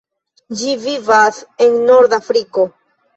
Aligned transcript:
Ĝi 0.61 0.71
vivas 0.85 1.41
en 1.65 1.77
Nordafriko. 1.91 2.65